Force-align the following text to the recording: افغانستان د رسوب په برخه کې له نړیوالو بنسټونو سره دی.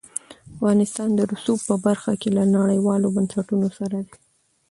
افغانستان 0.55 1.09
د 1.15 1.19
رسوب 1.31 1.59
په 1.69 1.75
برخه 1.85 2.11
کې 2.21 2.29
له 2.37 2.43
نړیوالو 2.57 3.07
بنسټونو 3.15 3.67
سره 3.79 3.97
دی. 4.05 4.15